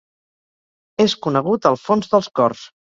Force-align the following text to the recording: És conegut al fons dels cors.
És 1.07 1.17
conegut 1.27 1.71
al 1.73 1.81
fons 1.87 2.13
dels 2.17 2.35
cors. 2.41 2.71